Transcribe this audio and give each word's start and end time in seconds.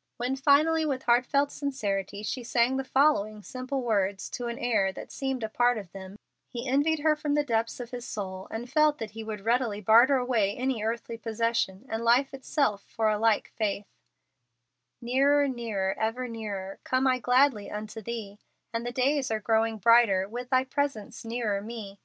'"When 0.18 0.36
finally, 0.36 0.86
with 0.86 1.02
heartfelt 1.06 1.50
sincerity, 1.50 2.22
she 2.22 2.44
sang 2.44 2.76
the 2.76 2.84
following 2.84 3.42
simple 3.42 3.82
words 3.82 4.30
to 4.30 4.46
an 4.46 4.56
air 4.56 4.92
that 4.92 5.10
seemed 5.10 5.42
a 5.42 5.48
part 5.48 5.76
of 5.76 5.90
them, 5.90 6.14
he 6.46 6.68
envied 6.68 7.00
her 7.00 7.16
from 7.16 7.34
the 7.34 7.42
depths 7.42 7.80
of 7.80 7.90
his 7.90 8.06
soul, 8.06 8.46
and 8.52 8.70
felt 8.70 8.98
that 8.98 9.10
he 9.10 9.24
would 9.24 9.40
readily 9.40 9.80
barter 9.80 10.18
away 10.18 10.56
any 10.56 10.84
earthly 10.84 11.18
possession 11.18 11.84
and 11.88 12.04
life 12.04 12.32
itself 12.32 12.82
for 12.84 13.08
a 13.08 13.18
like 13.18 13.48
faith: 13.56 13.86
Nearer, 15.00 15.48
nearer, 15.48 15.96
ever 15.98 16.28
nearer, 16.28 16.78
Come 16.84 17.08
I 17.08 17.18
gladly 17.18 17.68
unto 17.68 18.00
Thee; 18.00 18.38
And 18.72 18.86
the 18.86 18.92
days 18.92 19.32
are 19.32 19.40
growing 19.40 19.78
brighter 19.78 20.28
With 20.28 20.50
Thy 20.50 20.62
presence 20.62 21.24
nearer 21.24 21.60
me. 21.60 21.98